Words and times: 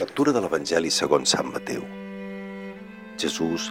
Lectura 0.00 0.32
de 0.32 0.40
l'Evangeli 0.40 0.88
segons 0.88 1.34
Sant 1.34 1.50
Mateu. 1.52 1.82
Jesús 3.20 3.66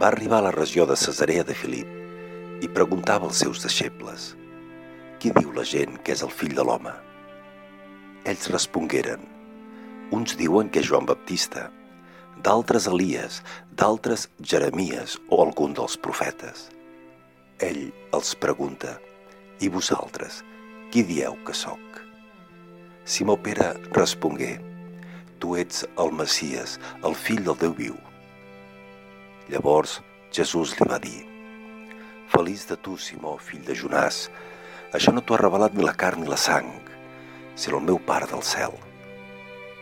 va 0.00 0.06
arribar 0.08 0.38
a 0.38 0.44
la 0.46 0.52
regió 0.54 0.86
de 0.88 0.94
Cesarea 0.96 1.42
de 1.44 1.52
Filip 1.52 2.62
i 2.64 2.70
preguntava 2.72 3.26
als 3.28 3.42
seus 3.42 3.60
deixebles 3.60 4.30
«Qui 5.20 5.34
diu 5.36 5.50
la 5.52 5.66
gent 5.68 5.98
que 6.00 6.14
és 6.14 6.22
el 6.24 6.30
fill 6.32 6.54
de 6.56 6.64
l'home?» 6.64 6.94
Ells 8.24 8.48
respongueren 8.54 9.26
«Uns 10.16 10.32
diuen 10.40 10.70
que 10.72 10.80
és 10.80 10.88
Joan 10.88 11.04
Baptista, 11.10 11.66
d'altres 12.46 12.86
Elies, 12.88 13.42
d'altres 13.76 14.30
Jeremies 14.40 15.18
o 15.28 15.42
algun 15.44 15.76
dels 15.76 15.98
profetes». 16.06 16.70
Ell 17.60 17.90
els 18.16 18.32
pregunta 18.46 18.94
«I 19.60 19.68
vosaltres, 19.76 20.40
qui 20.88 21.04
dieu 21.04 21.36
que 21.44 21.52
sóc?» 21.52 22.00
Simó 23.04 23.36
Pere 23.36 23.74
respongué 23.92 24.54
tu 25.42 25.56
ets 25.60 25.84
el 26.02 26.12
Messies, 26.16 26.76
el 27.04 27.14
fill 27.14 27.44
del 27.46 27.58
Déu 27.60 27.72
viu. 27.76 27.96
Llavors 29.52 30.00
Jesús 30.34 30.74
li 30.78 30.88
va 30.90 30.98
dir, 31.02 31.22
Feliç 32.32 32.66
de 32.66 32.76
tu, 32.82 32.96
Simó, 32.98 33.36
fill 33.38 33.62
de 33.64 33.76
Jonàs, 33.78 34.26
això 34.96 35.12
no 35.14 35.22
t'ho 35.22 35.36
ha 35.36 35.40
revelat 35.40 35.76
ni 35.76 35.84
la 35.86 35.94
carn 35.94 36.24
ni 36.24 36.30
la 36.30 36.38
sang, 36.40 36.68
sinó 37.54 37.78
el 37.78 37.86
meu 37.86 38.00
Pare 38.02 38.26
del 38.30 38.42
cel. 38.42 38.74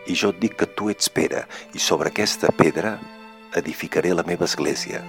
I 0.05 0.13
jo 0.13 0.29
et 0.29 0.39
dic 0.43 0.53
que 0.59 0.69
tu 0.77 0.91
ets 0.93 1.09
Pere, 1.09 1.45
i 1.73 1.81
sobre 1.81 2.11
aquesta 2.13 2.51
pedra 2.53 2.99
edificaré 3.57 4.13
la 4.13 4.25
meva 4.27 4.45
església, 4.45 5.01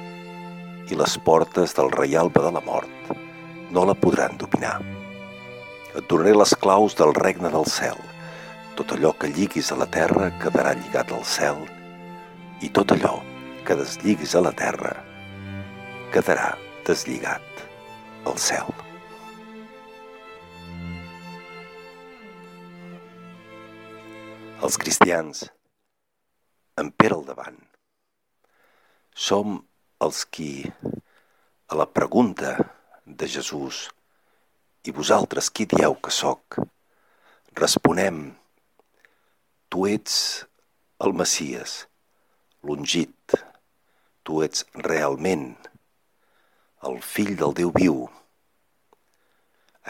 i 0.89 0.97
les 0.97 1.17
portes 1.27 1.75
del 1.77 1.93
reialme 1.93 2.43
de 2.43 2.53
la 2.55 2.63
mort 2.65 3.13
no 3.71 3.85
la 3.85 3.95
podran 3.99 4.39
dominar. 4.39 4.79
Et 5.97 6.05
donaré 6.09 6.33
les 6.37 6.55
claus 6.61 6.97
del 6.97 7.13
regne 7.17 7.51
del 7.53 7.67
cel, 7.69 7.99
tot 8.77 8.93
allò 8.93 9.15
que 9.17 9.31
lliguis 9.33 9.71
a 9.73 9.77
la 9.81 9.87
terra 9.89 10.27
quedarà 10.37 10.75
lligat 10.77 11.13
al 11.17 11.25
cel 11.25 11.63
i 12.61 12.69
tot 12.77 12.93
allò 12.93 13.15
que 13.65 13.77
deslligis 13.79 14.35
a 14.37 14.43
la 14.45 14.53
terra 14.53 14.93
quedarà 16.13 16.51
deslligat 16.85 17.65
al 18.29 18.37
cel. 18.37 18.69
Els 24.67 24.79
cristians, 24.85 25.45
en 26.77 26.93
Pere 26.93 27.17
al 27.17 27.25
davant, 27.25 27.59
som 29.17 29.61
els 30.05 30.25
qui, 30.29 30.67
a 31.73 31.75
la 31.81 31.89
pregunta 31.89 32.57
de 33.05 33.29
Jesús, 33.29 33.87
i 34.85 34.93
vosaltres 34.93 35.49
qui 35.51 35.65
dieu 35.71 35.97
que 35.97 36.13
sóc, 36.13 36.61
responem 37.57 38.27
Tu 39.77 39.83
ets 39.93 40.13
el 41.05 41.13
Messies, 41.21 41.73
l'ungit. 42.65 43.35
Tu 44.25 44.39
ets 44.47 44.63
realment 44.87 45.51
el 46.89 46.97
fill 47.05 47.35
del 47.43 47.53
Déu 47.59 47.75
viu, 47.75 47.99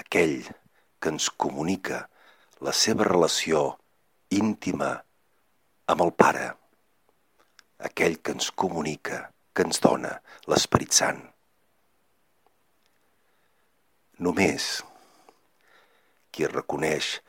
aquell 0.03 0.35
que 0.43 1.13
ens 1.15 1.29
comunica 1.45 2.01
la 2.67 2.75
seva 2.81 3.07
relació 3.07 3.63
íntima 4.41 4.91
amb 5.95 6.05
el 6.09 6.11
Pare, 6.25 6.51
aquell 7.91 8.19
que 8.19 8.35
ens 8.35 8.51
comunica, 8.65 9.23
que 9.55 9.69
ens 9.71 9.79
dona 9.87 10.17
l'Esperit 10.51 10.99
Sant. 10.99 11.23
Només 14.19 14.73
qui 16.35 16.51
reconeix 16.59 17.21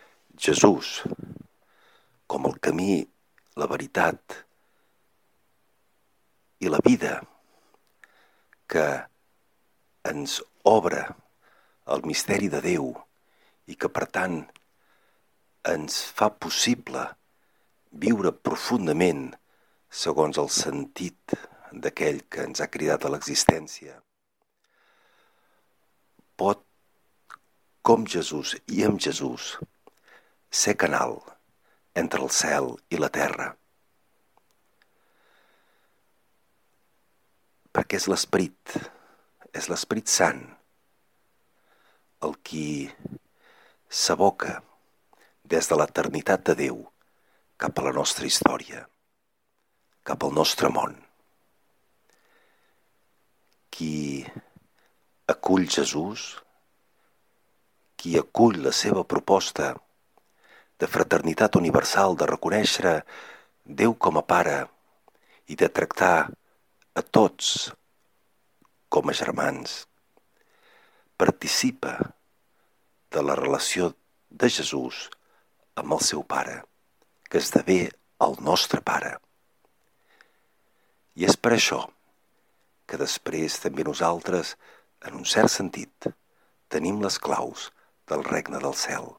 Jesús 0.49 1.03
com 2.27 2.45
el 2.49 2.59
camí, 2.59 3.01
la 3.57 3.67
veritat 3.71 4.35
i 6.59 6.69
la 6.69 6.81
vida 6.85 7.21
que 8.67 8.85
ens 10.11 10.39
obre 10.67 11.03
el 11.95 12.03
misteri 12.09 12.49
de 12.51 12.61
Déu 12.63 12.89
i 13.71 13.75
que 13.79 13.89
per 13.89 14.05
tant 14.17 14.41
ens 15.71 15.99
fa 16.17 16.29
possible 16.45 17.03
viure 18.05 18.33
profundament 18.49 19.29
segons 20.03 20.39
el 20.43 20.51
sentit 20.53 21.37
d'aquell 21.71 22.21
que 22.31 22.43
ens 22.47 22.61
ha 22.61 22.69
cridat 22.71 23.05
a 23.05 23.11
l'existència. 23.13 23.95
Pot, 26.37 26.61
com 27.81 28.05
Jesús 28.05 28.53
i 28.67 28.83
amb 28.87 29.01
Jesús, 29.01 29.55
ser 30.51 30.75
canal 30.79 31.17
entre 32.01 32.21
el 32.23 32.29
cel 32.29 32.75
i 32.93 32.99
la 33.01 33.09
terra. 33.13 33.47
Perquè 37.73 37.97
és 37.99 38.07
l'esperit, 38.11 38.77
és 39.53 39.69
l'esperit 39.71 40.09
sant 40.09 40.43
el 42.25 42.35
qui 42.49 42.89
s'aboca 43.89 44.59
des 45.47 45.69
de 45.69 45.77
l'eternitat 45.79 46.45
de 46.49 46.55
Déu 46.61 46.79
cap 47.61 47.79
a 47.79 47.85
la 47.87 47.93
nostra 47.97 48.29
història, 48.29 48.83
cap 50.05 50.23
al 50.23 50.33
nostre 50.37 50.69
món. 50.73 50.95
Qui 53.73 54.25
acull 55.33 55.67
Jesús, 55.69 56.29
qui 57.97 58.17
acull 58.17 58.61
la 58.65 58.73
seva 58.73 59.03
proposta 59.03 59.73
de 60.79 60.87
fraternitat 60.87 61.57
universal, 61.59 62.15
de 62.15 62.27
reconèixer 62.29 63.01
Déu 63.67 63.97
com 63.99 64.15
a 64.15 64.23
pare 64.23 64.61
i 65.51 65.55
de 65.59 65.67
tractar 65.67 66.29
a 66.95 67.01
tots 67.03 67.73
com 68.87 69.09
a 69.09 69.15
germans. 69.19 69.81
Participa 71.19 71.97
de 73.11 73.23
la 73.25 73.35
relació 73.35 73.91
de 74.29 74.49
Jesús 74.49 75.07
amb 75.75 75.97
el 75.97 76.01
seu 76.05 76.23
pare, 76.23 76.61
que 77.27 77.43
esdevé 77.43 77.81
el 78.23 78.39
nostre 78.47 78.81
pare. 78.81 79.17
I 81.19 81.27
és 81.27 81.35
per 81.35 81.53
això 81.57 81.83
que 82.87 82.99
després 83.01 83.59
també 83.59 83.83
nosaltres, 83.83 84.55
en 85.03 85.19
un 85.19 85.27
cert 85.27 85.51
sentit, 85.51 86.07
tenim 86.71 87.01
les 87.03 87.19
claus 87.19 87.71
del 88.07 88.23
regne 88.23 88.61
del 88.63 88.75
cel. 88.79 89.11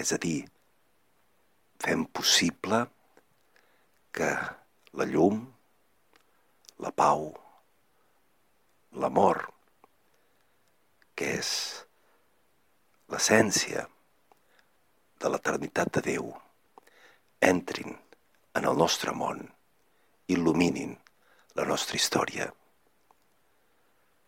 És 0.00 0.14
a 0.16 0.18
dir, 0.20 0.38
fem 1.84 2.06
possible 2.16 2.78
que 4.16 4.30
la 4.96 5.06
llum, 5.10 5.42
la 6.80 6.92
pau, 7.02 7.26
l'amor, 9.02 9.42
que 11.12 11.34
és 11.42 11.50
l'essència 13.12 13.84
de 15.20 15.34
l'eternitat 15.34 15.92
de 15.98 16.04
Déu, 16.08 16.32
entrin 17.52 17.92
en 18.56 18.72
el 18.72 18.80
nostre 18.80 19.12
món, 19.12 19.44
il·luminin 20.32 20.96
la 21.60 21.68
nostra 21.68 22.00
història, 22.00 22.48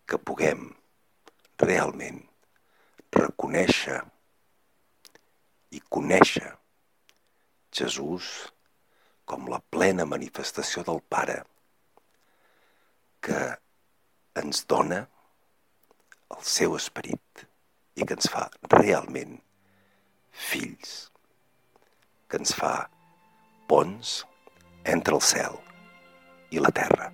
que 0.05 0.21
puguem 0.21 0.67
realment 1.65 2.21
reconèixer 3.17 4.03
i 5.73 5.81
conèixer 5.93 6.49
Jesús 7.73 8.29
com 9.25 9.47
la 9.49 9.59
plena 9.73 10.05
manifestació 10.05 10.83
del 10.87 11.01
Pare 11.09 11.39
que 13.23 13.39
ens 14.41 14.63
dona 14.69 14.99
el 16.35 16.45
seu 16.55 16.75
esperit 16.77 17.45
i 17.95 18.05
que 18.05 18.17
ens 18.17 18.29
fa 18.33 18.47
realment 18.73 19.37
fills, 20.33 20.93
que 22.27 22.41
ens 22.41 22.53
fa 22.57 22.73
ponts 23.69 24.15
entre 24.93 25.15
el 25.17 25.23
cel 25.23 25.59
i 26.51 26.61
la 26.61 26.73
terra. 26.75 27.11